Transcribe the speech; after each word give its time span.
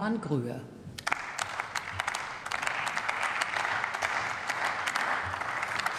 Hermann 0.00 0.20
Grühe. 0.20 0.60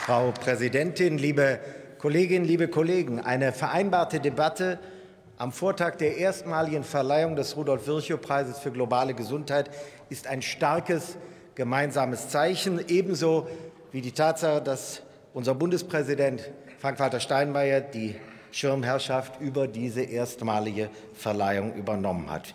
Frau 0.06 0.32
Präsidentin, 0.32 1.18
liebe 1.18 1.60
Kolleginnen, 1.98 2.46
liebe 2.46 2.70
Kollegen! 2.70 3.20
Eine 3.20 3.52
vereinbarte 3.52 4.22
Debatte 4.22 4.80
am 5.38 5.52
Vortag 5.52 5.98
der 5.98 6.16
erstmaligen 6.16 6.86
Verleihung 6.86 7.36
des 7.36 7.58
Rudolf-Virchow-Preises 7.58 8.60
für 8.60 8.72
globale 8.72 9.14
Gesundheit 9.14 9.70
ist 10.08 10.28
ein 10.28 10.42
starkes 10.42 11.18
gemeinsames 11.56 12.30
Zeichen, 12.30 12.80
ebenso 12.88 13.50
wie 13.92 14.00
die 14.00 14.14
Tatsache, 14.14 14.62
dass 14.62 15.02
unser 15.34 15.56
Bundespräsident 15.56 16.50
Frank-Walter 16.78 17.20
Steinmeier 17.20 17.82
die 17.82 18.16
Schirmherrschaft 18.54 19.42
über 19.42 19.68
diese 19.68 20.04
erstmalige 20.04 20.90
Verleihung 21.16 21.74
übernommen 21.74 22.32
hat. 22.32 22.54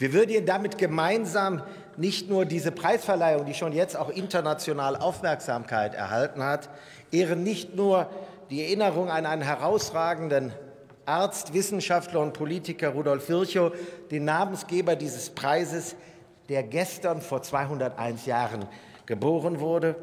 Wir 0.00 0.14
würdigen 0.14 0.46
damit 0.46 0.78
gemeinsam 0.78 1.62
nicht 1.98 2.30
nur 2.30 2.46
diese 2.46 2.72
Preisverleihung, 2.72 3.44
die 3.44 3.52
schon 3.52 3.74
jetzt 3.74 3.98
auch 3.98 4.08
international 4.08 4.96
Aufmerksamkeit 4.96 5.92
erhalten 5.92 6.42
hat, 6.42 6.70
ehren 7.12 7.42
nicht 7.42 7.76
nur 7.76 8.08
die 8.48 8.62
Erinnerung 8.62 9.10
an 9.10 9.26
einen 9.26 9.42
herausragenden 9.42 10.54
Arzt, 11.04 11.52
Wissenschaftler 11.52 12.20
und 12.20 12.32
Politiker 12.32 12.88
Rudolf 12.88 13.28
Virchow, 13.28 13.72
den 14.10 14.24
Namensgeber 14.24 14.96
dieses 14.96 15.28
Preises, 15.28 15.96
der 16.48 16.62
gestern 16.62 17.20
vor 17.20 17.42
201 17.42 18.24
Jahren 18.24 18.64
geboren 19.04 19.60
wurde. 19.60 19.96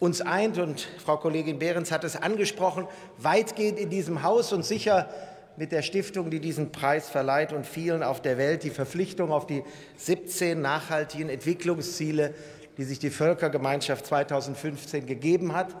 Uns 0.00 0.22
eint, 0.22 0.58
und 0.58 0.88
Frau 1.04 1.18
Kollegin 1.18 1.60
Behrens 1.60 1.92
hat 1.92 2.02
es 2.02 2.20
angesprochen, 2.20 2.88
weitgehend 3.16 3.78
in 3.78 3.90
diesem 3.90 4.24
Haus 4.24 4.52
und 4.52 4.64
sicher 4.64 5.08
mit 5.56 5.72
der 5.72 5.82
Stiftung, 5.82 6.30
die 6.30 6.40
diesen 6.40 6.72
Preis 6.72 7.08
verleiht 7.08 7.52
und 7.52 7.66
vielen 7.66 8.02
auf 8.02 8.20
der 8.20 8.38
Welt 8.38 8.62
die 8.62 8.70
Verpflichtung 8.70 9.32
auf 9.32 9.46
die 9.46 9.62
17 9.96 10.60
nachhaltigen 10.60 11.28
Entwicklungsziele, 11.28 12.34
die 12.76 12.84
sich 12.84 12.98
die 12.98 13.10
Völkergemeinschaft 13.10 14.06
2015 14.06 15.06
gegeben 15.06 15.54
hat 15.54 15.74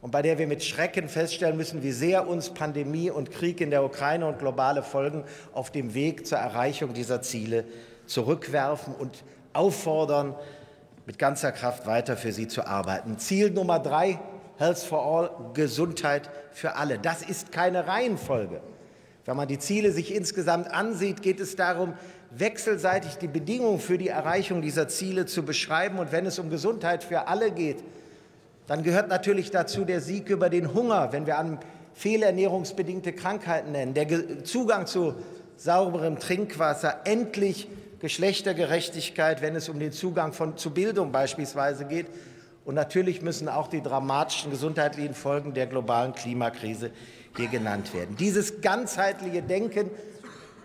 und 0.00 0.10
bei 0.10 0.20
der 0.20 0.36
wir 0.38 0.48
mit 0.48 0.64
Schrecken 0.64 1.08
feststellen 1.08 1.56
müssen, 1.56 1.82
wie 1.84 1.92
sehr 1.92 2.26
uns 2.26 2.50
Pandemie 2.50 3.10
und 3.10 3.30
Krieg 3.30 3.60
in 3.60 3.70
der 3.70 3.84
Ukraine 3.84 4.26
und 4.26 4.40
globale 4.40 4.82
Folgen 4.82 5.24
auf 5.52 5.70
dem 5.70 5.94
Weg 5.94 6.26
zur 6.26 6.38
Erreichung 6.38 6.92
dieser 6.92 7.22
Ziele 7.22 7.64
zurückwerfen 8.06 8.94
und 8.96 9.22
auffordern, 9.52 10.34
mit 11.06 11.18
ganzer 11.18 11.52
Kraft 11.52 11.86
weiter 11.86 12.16
für 12.16 12.32
sie 12.32 12.48
zu 12.48 12.66
arbeiten. 12.66 13.18
Ziel 13.18 13.50
Nummer 13.50 13.78
drei 13.78 14.18
Health 14.58 14.78
for 14.78 15.04
All, 15.04 15.30
Gesundheit 15.54 16.30
für 16.52 16.76
alle. 16.76 16.98
Das 16.98 17.22
ist 17.22 17.52
keine 17.52 17.86
Reihenfolge. 17.86 18.60
Wenn 19.24 19.36
man 19.36 19.46
die 19.46 19.58
Ziele 19.58 19.92
sich 19.92 20.14
insgesamt 20.14 20.70
ansieht, 20.70 21.22
geht 21.22 21.38
es 21.38 21.54
darum, 21.54 21.94
wechselseitig 22.30 23.16
die 23.16 23.28
Bedingungen 23.28 23.78
für 23.78 23.98
die 23.98 24.08
Erreichung 24.08 24.62
dieser 24.62 24.88
Ziele 24.88 25.26
zu 25.26 25.44
beschreiben. 25.44 25.98
Und 25.98 26.12
wenn 26.12 26.26
es 26.26 26.38
um 26.38 26.50
Gesundheit 26.50 27.04
für 27.04 27.28
alle 27.28 27.50
geht, 27.50 27.84
dann 28.66 28.82
gehört 28.82 29.08
natürlich 29.08 29.50
dazu 29.50 29.84
der 29.84 30.00
Sieg 30.00 30.28
über 30.28 30.48
den 30.48 30.74
Hunger, 30.74 31.12
wenn 31.12 31.26
wir 31.26 31.38
an 31.38 31.58
fehlernährungsbedingte 31.94 33.12
Krankheiten 33.12 33.72
nennen, 33.72 33.94
der 33.94 34.44
Zugang 34.44 34.86
zu 34.86 35.14
sauberem 35.56 36.18
Trinkwasser, 36.18 37.00
endlich 37.04 37.68
Geschlechtergerechtigkeit, 38.00 39.42
wenn 39.42 39.54
es 39.54 39.68
um 39.68 39.78
den 39.78 39.92
Zugang 39.92 40.32
von, 40.32 40.56
zu 40.56 40.70
Bildung 40.70 41.12
beispielsweise 41.12 41.84
geht. 41.84 42.06
Und 42.64 42.74
natürlich 42.74 43.22
müssen 43.22 43.48
auch 43.48 43.66
die 43.68 43.82
dramatischen 43.82 44.50
gesundheitlichen 44.50 45.14
Folgen 45.14 45.52
der 45.52 45.66
globalen 45.66 46.14
Klimakrise 46.14 46.90
hier 47.36 47.48
genannt 47.48 47.92
werden. 47.92 48.16
Dieses 48.16 48.60
ganzheitliche 48.60 49.42
Denken 49.42 49.90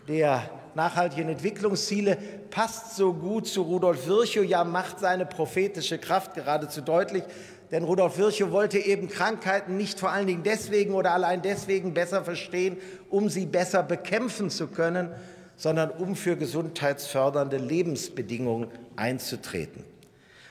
der 0.07 0.49
nachhaltigen 0.75 1.29
Entwicklungsziele 1.29 2.17
passt 2.51 2.95
so 2.95 3.13
gut 3.13 3.47
zu 3.47 3.63
Rudolf 3.63 4.07
Virchow, 4.07 4.43
ja 4.43 4.63
macht 4.63 4.99
seine 4.99 5.25
prophetische 5.25 5.97
Kraft 5.97 6.35
geradezu 6.35 6.81
deutlich. 6.81 7.23
Denn 7.71 7.83
Rudolf 7.83 8.17
Virchow 8.17 8.51
wollte 8.51 8.77
eben 8.77 9.09
Krankheiten 9.09 9.75
nicht 9.75 9.99
vor 9.99 10.11
allen 10.11 10.27
Dingen 10.27 10.43
deswegen 10.43 10.93
oder 10.93 11.13
allein 11.13 11.41
deswegen 11.41 11.93
besser 11.93 12.23
verstehen, 12.23 12.77
um 13.09 13.27
sie 13.27 13.45
besser 13.45 13.83
bekämpfen 13.83 14.49
zu 14.49 14.67
können, 14.67 15.11
sondern 15.57 15.89
um 15.89 16.15
für 16.15 16.37
gesundheitsfördernde 16.37 17.57
Lebensbedingungen 17.57 18.69
einzutreten. 18.95 19.83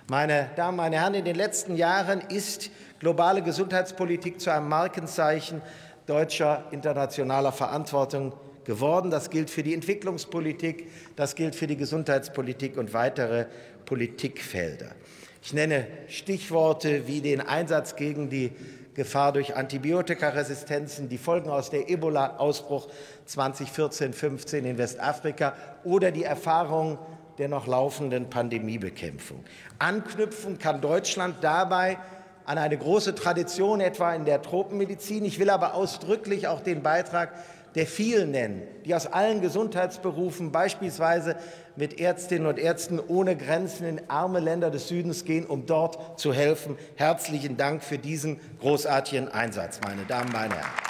Meine 0.08 0.50
Damen, 0.54 0.76
meine 0.76 1.00
Herren, 1.00 1.14
in 1.14 1.24
den 1.24 1.34
letzten 1.34 1.74
Jahren 1.74 2.20
ist 2.20 2.70
globale 3.00 3.42
Gesundheitspolitik 3.42 4.40
zu 4.40 4.52
einem 4.52 4.68
Markenzeichen 4.68 5.60
deutscher 6.06 6.62
internationaler 6.70 7.50
Verantwortung 7.50 8.32
geworden. 8.62 9.10
Das 9.10 9.30
gilt 9.30 9.50
für 9.50 9.64
die 9.64 9.74
Entwicklungspolitik, 9.74 10.86
das 11.16 11.34
gilt 11.34 11.56
für 11.56 11.66
die 11.66 11.76
Gesundheitspolitik 11.76 12.76
und 12.76 12.94
weitere 12.94 13.46
Politikfelder. 13.84 14.92
Ich 15.42 15.52
nenne 15.52 15.88
Stichworte 16.06 17.08
wie 17.08 17.20
den 17.20 17.40
Einsatz 17.40 17.96
gegen 17.96 18.30
die 18.30 18.52
Gefahr 18.94 19.32
durch 19.32 19.56
Antibiotikaresistenzen, 19.56 21.08
die 21.08 21.18
Folgen 21.18 21.50
aus 21.50 21.70
der 21.70 21.90
Ebola-Ausbruch 21.90 22.88
2014-15 23.28 24.58
in 24.58 24.78
Westafrika 24.78 25.54
oder 25.82 26.12
die 26.12 26.22
Erfahrungen 26.22 26.96
der 27.38 27.48
noch 27.48 27.66
laufenden 27.66 28.30
Pandemiebekämpfung. 28.30 29.44
Anknüpfen 29.78 30.58
kann 30.58 30.80
Deutschland 30.80 31.36
dabei 31.42 31.98
an 32.44 32.58
eine 32.58 32.78
große 32.78 33.14
Tradition 33.14 33.80
etwa 33.80 34.14
in 34.14 34.24
der 34.24 34.40
Tropenmedizin. 34.40 35.24
Ich 35.24 35.38
will 35.38 35.50
aber 35.50 35.74
ausdrücklich 35.74 36.48
auch 36.48 36.60
den 36.60 36.82
Beitrag 36.82 37.32
der 37.74 37.86
vielen 37.86 38.30
nennen, 38.30 38.62
die 38.86 38.94
aus 38.94 39.06
allen 39.06 39.42
Gesundheitsberufen 39.42 40.50
beispielsweise 40.50 41.36
mit 41.76 42.00
Ärztinnen 42.00 42.46
und 42.46 42.58
Ärzten 42.58 42.98
ohne 42.98 43.36
Grenzen 43.36 43.86
in 43.86 44.00
arme 44.08 44.40
Länder 44.40 44.70
des 44.70 44.88
Südens 44.88 45.26
gehen, 45.26 45.44
um 45.44 45.66
dort 45.66 46.18
zu 46.18 46.32
helfen. 46.32 46.78
Herzlichen 46.94 47.58
Dank 47.58 47.84
für 47.84 47.98
diesen 47.98 48.40
großartigen 48.60 49.28
Einsatz, 49.28 49.80
meine 49.84 50.04
Damen, 50.06 50.32
meine 50.32 50.54
Herren. 50.54 50.85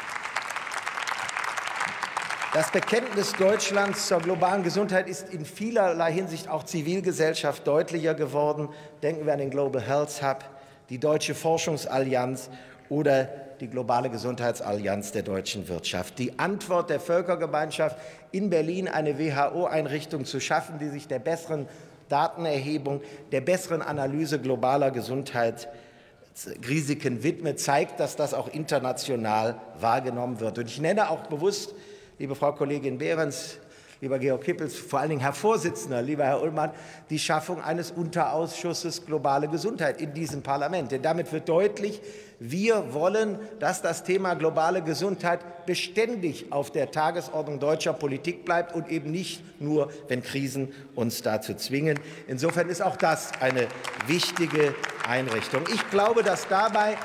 Das 2.57 2.71
Bekenntnis 2.71 3.35
Deutschlands 3.35 4.09
zur 4.09 4.21
globalen 4.21 4.63
Gesundheit 4.63 5.11
ist 5.11 5.29
in 5.29 5.45
vielerlei 5.45 6.11
Hinsicht 6.11 6.49
auch 6.49 6.65
Zivilgesellschaft 6.65 7.67
deutlicher 7.67 8.15
geworden. 8.15 8.71
Denken 9.03 9.27
wir 9.27 9.35
an 9.35 9.41
den 9.41 9.51
Global 9.51 9.83
Health 9.83 10.23
Hub, 10.23 10.43
die 10.89 10.97
Deutsche 10.97 11.35
Forschungsallianz 11.35 12.49
oder 12.89 13.25
die 13.61 13.69
globale 13.69 14.09
Gesundheitsallianz 14.09 15.13
der 15.13 15.23
deutschen 15.23 15.69
Wirtschaft. 15.69 16.19
Die 16.19 16.39
Antwort 16.39 16.89
der 16.89 16.99
Völkergemeinschaft 16.99 17.99
in 18.33 18.49
Berlin, 18.49 18.89
eine 18.89 19.19
WHO-Einrichtung 19.19 20.25
zu 20.25 20.41
schaffen, 20.41 20.79
die 20.79 20.89
sich 20.89 21.07
der 21.07 21.19
besseren 21.19 21.69
Datenerhebung, 22.09 23.03
der 23.33 23.43
besseren 23.43 23.83
Analyse 23.83 24.41
globaler 24.41 24.93
Gesundheitsrisiken 24.93 27.23
widmet, 27.23 27.61
zeigt, 27.61 28.01
dass 28.01 28.17
das 28.17 28.33
auch 28.33 28.49
international 28.49 29.61
wahrgenommen 29.79 30.41
wird. 30.41 30.59
Und 30.59 30.71
ich 30.71 30.81
nenne 30.81 31.11
auch 31.11 31.27
bewusst, 31.27 31.75
liebe 32.19 32.35
Frau 32.35 32.53
Kollegin 32.53 32.99
Behrens, 32.99 33.59
lieber 34.01 34.19
Georg 34.19 34.43
Kippels, 34.43 34.77
vor 34.77 35.01
allen 35.01 35.11
Dingen 35.11 35.21
Herr 35.21 35.33
Vorsitzender, 35.33 36.03
lieber 36.03 36.25
Herr 36.25 36.43
Ullmann, 36.43 36.71
die 37.11 37.19
Schaffung 37.19 37.63
eines 37.63 37.91
Unterausschusses 37.91 39.05
globale 39.05 39.49
Gesundheit 39.49 40.01
in 40.01 40.15
diesem 40.15 40.43
Parlament. 40.43 40.93
Denn 40.93 41.03
damit 41.03 41.33
wird 41.33 41.49
deutlich, 41.49 42.01
wir 42.39 42.93
wollen, 42.93 43.39
dass 43.61 43.81
das 43.81 44.05
Thema 44.05 44.35
globale 44.35 44.83
Gesundheit 44.83 45.67
beständig 45.67 46.53
auf 46.53 46.71
der 46.71 46.91
Tagesordnung 46.91 47.59
deutscher 47.59 47.95
Politik 47.95 48.45
bleibt 48.45 48.75
und 48.75 48.91
eben 48.91 49.11
nicht 49.11 49.43
nur, 49.61 49.91
wenn 50.09 50.23
Krisen 50.23 50.73
uns 50.95 51.23
dazu 51.23 51.55
zwingen. 51.55 51.99
Insofern 52.29 52.69
ist 52.69 52.83
auch 52.83 52.97
das 52.97 53.33
eine 53.41 53.67
wichtige 54.07 54.75
Einrichtung. 55.09 55.63
Ich 55.73 55.91
glaube, 55.91 56.23
dass 56.23 56.47
dabei 56.49 56.97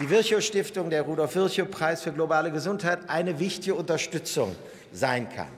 die 0.00 0.10
Virchow 0.10 0.40
Stiftung, 0.40 0.90
der 0.90 1.02
Rudolf 1.02 1.36
Virchow 1.36 1.70
Preis 1.70 2.02
für 2.02 2.12
globale 2.12 2.50
Gesundheit, 2.50 2.98
eine 3.08 3.38
wichtige 3.38 3.76
Unterstützung 3.76 4.56
sein 4.92 5.28
kann. 5.28 5.48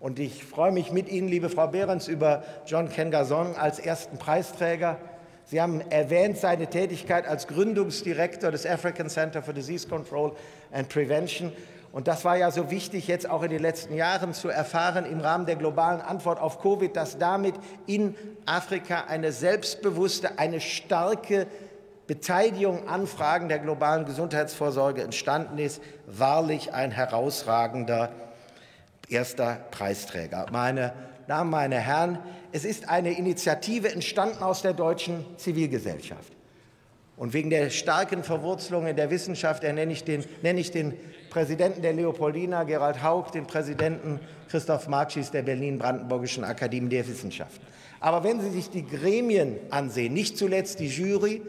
Und 0.00 0.18
ich 0.18 0.44
freue 0.44 0.72
mich 0.72 0.90
mit 0.90 1.08
Ihnen, 1.08 1.28
liebe 1.28 1.48
Frau 1.48 1.68
Behrens, 1.68 2.08
über 2.08 2.42
John 2.66 2.88
Kengazong 2.88 3.56
als 3.56 3.78
ersten 3.78 4.18
Preisträger. 4.18 4.98
Sie 5.44 5.60
haben 5.60 5.80
erwähnt 5.90 6.38
seine 6.38 6.66
Tätigkeit 6.66 7.26
als 7.26 7.46
Gründungsdirektor 7.46 8.50
des 8.50 8.66
African 8.66 9.08
Center 9.08 9.42
for 9.42 9.54
Disease 9.54 9.86
Control 9.86 10.32
and 10.72 10.88
Prevention. 10.88 11.52
Und 11.92 12.06
das 12.06 12.24
war 12.24 12.36
ja 12.36 12.50
so 12.50 12.70
wichtig, 12.70 13.06
jetzt 13.06 13.30
auch 13.30 13.42
in 13.42 13.50
den 13.50 13.62
letzten 13.62 13.94
Jahren 13.94 14.34
zu 14.34 14.48
erfahren 14.48 15.06
im 15.06 15.20
Rahmen 15.20 15.46
der 15.46 15.56
globalen 15.56 16.00
Antwort 16.00 16.40
auf 16.40 16.60
Covid, 16.60 16.94
dass 16.94 17.18
damit 17.18 17.54
in 17.86 18.14
Afrika 18.44 19.04
eine 19.08 19.32
selbstbewusste, 19.32 20.38
eine 20.38 20.60
starke 20.60 21.46
Beteiligung 22.08 22.88
an 22.88 23.06
Fragen 23.06 23.48
der 23.48 23.58
globalen 23.58 24.06
Gesundheitsvorsorge 24.06 25.02
entstanden 25.02 25.58
ist. 25.58 25.82
Wahrlich 26.06 26.72
ein 26.72 26.90
herausragender 26.90 28.10
erster 29.10 29.58
Preisträger. 29.70 30.46
Meine 30.50 30.94
Damen, 31.28 31.50
meine 31.50 31.78
Herren, 31.78 32.18
es 32.50 32.64
ist 32.64 32.88
eine 32.88 33.16
Initiative 33.16 33.92
entstanden 33.92 34.42
aus 34.42 34.62
der 34.62 34.72
deutschen 34.72 35.24
Zivilgesellschaft. 35.36 36.32
Und 37.18 37.34
wegen 37.34 37.50
der 37.50 37.68
starken 37.68 38.24
Verwurzelung 38.24 38.86
in 38.86 38.96
der 38.96 39.10
Wissenschaft 39.10 39.62
nenne 39.62 39.92
ich, 39.92 40.04
den, 40.04 40.24
nenne 40.40 40.60
ich 40.60 40.70
den 40.70 40.94
Präsidenten 41.28 41.82
der 41.82 41.92
Leopoldina, 41.92 42.64
Gerald 42.64 43.02
Haug, 43.02 43.32
den 43.32 43.46
Präsidenten 43.46 44.18
Christoph 44.48 44.88
Markschis 44.88 45.30
der 45.30 45.42
Berlin-Brandenburgischen 45.42 46.44
Akademie 46.44 46.88
der 46.88 47.06
Wissenschaften. 47.06 47.66
Aber 48.00 48.24
wenn 48.24 48.40
Sie 48.40 48.50
sich 48.50 48.70
die 48.70 48.86
Gremien 48.86 49.56
ansehen, 49.68 50.14
nicht 50.14 50.38
zuletzt 50.38 50.80
die 50.80 50.86
Jury, 50.86 51.42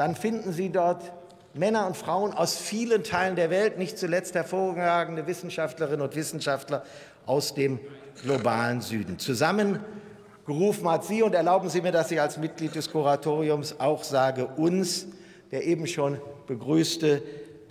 dann 0.00 0.16
finden 0.16 0.54
Sie 0.54 0.70
dort 0.70 1.12
Männer 1.52 1.86
und 1.86 1.94
Frauen 1.94 2.32
aus 2.32 2.56
vielen 2.56 3.04
Teilen 3.04 3.36
der 3.36 3.50
Welt, 3.50 3.76
nicht 3.76 3.98
zuletzt 3.98 4.34
hervorragende 4.34 5.26
Wissenschaftlerinnen 5.26 6.00
und 6.00 6.16
Wissenschaftler 6.16 6.84
aus 7.26 7.52
dem 7.52 7.78
globalen 8.22 8.80
Süden. 8.80 9.18
Zusammengerufen 9.18 10.88
hat 10.88 11.04
sie, 11.04 11.22
und 11.22 11.34
erlauben 11.34 11.68
Sie 11.68 11.82
mir, 11.82 11.92
dass 11.92 12.10
ich 12.10 12.18
als 12.18 12.38
Mitglied 12.38 12.74
des 12.74 12.90
Kuratoriums 12.90 13.78
auch 13.78 14.02
sage, 14.02 14.46
uns, 14.46 15.06
der 15.50 15.64
eben 15.64 15.86
schon 15.86 16.18
begrüßte 16.46 17.20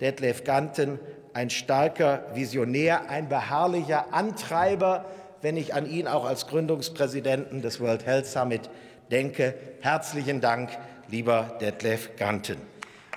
Detlef 0.00 0.44
Ganten, 0.44 1.00
ein 1.32 1.50
starker 1.50 2.26
Visionär, 2.34 3.10
ein 3.10 3.28
beharrlicher 3.28 4.14
Antreiber, 4.14 5.04
wenn 5.42 5.56
ich 5.56 5.74
an 5.74 5.84
ihn 5.84 6.06
auch 6.06 6.26
als 6.26 6.46
Gründungspräsidenten 6.46 7.60
des 7.60 7.80
World 7.80 8.06
Health 8.06 8.26
Summit 8.26 8.70
denke. 9.10 9.54
Herzlichen 9.80 10.40
Dank, 10.40 10.70
lieber 11.10 11.58
Detlef 11.60 12.16
Ganten. 12.16 12.58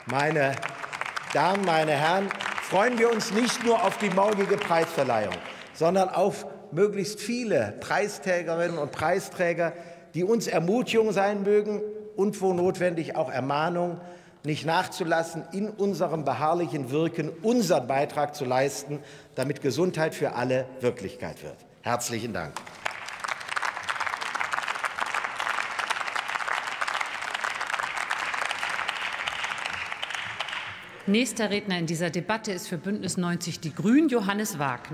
Meine 0.07 0.53
Damen, 1.33 1.63
meine 1.65 1.91
Herren, 1.91 2.29
freuen 2.69 2.97
wir 2.97 3.11
uns 3.11 3.31
nicht 3.31 3.63
nur 3.63 3.83
auf 3.83 3.97
die 3.97 4.09
morgige 4.09 4.57
Preisverleihung, 4.57 5.35
sondern 5.73 6.09
auf 6.09 6.45
möglichst 6.71 7.19
viele 7.19 7.75
Preisträgerinnen 7.79 8.77
und 8.77 8.91
Preisträger, 8.91 9.73
die 10.15 10.23
uns 10.23 10.47
Ermutigung 10.47 11.11
sein 11.11 11.43
mögen 11.43 11.81
und 12.15 12.41
wo 12.41 12.53
notwendig 12.53 13.15
auch 13.15 13.31
Ermahnung, 13.31 13.99
nicht 14.43 14.65
nachzulassen, 14.65 15.43
in 15.53 15.69
unserem 15.69 16.25
beharrlichen 16.25 16.91
Wirken 16.91 17.29
unseren 17.43 17.87
Beitrag 17.87 18.35
zu 18.35 18.43
leisten, 18.43 18.99
damit 19.35 19.61
Gesundheit 19.61 20.13
für 20.15 20.33
alle 20.33 20.65
Wirklichkeit 20.81 21.41
wird. 21.43 21.55
Herzlichen 21.81 22.33
Dank. 22.33 22.53
Nächster 31.05 31.49
Redner 31.49 31.77
in 31.77 31.85
dieser 31.85 32.09
Debatte 32.09 32.53
ist 32.53 32.69
für 32.69 32.77
Bündnis 32.77 33.17
90 33.17 33.59
Die 33.59 33.75
Grünen 33.75 34.07
Johannes 34.07 34.57
Wagner. 34.57 34.91